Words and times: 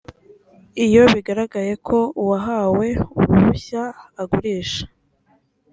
iyo 0.85 1.03
bigaragaye 1.13 1.73
ko 1.87 1.97
uwahawe 2.21 2.87
uruhushya 3.19 3.83
agurisha 4.21 4.83